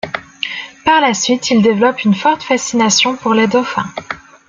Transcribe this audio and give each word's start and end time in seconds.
Par 0.83 0.99
la 0.99 1.13
suite, 1.13 1.51
il 1.51 1.61
développe 1.61 2.03
une 2.05 2.15
forte 2.15 2.41
fascination 2.41 3.15
pour 3.15 3.35
les 3.35 3.45
dauphins. 3.45 3.85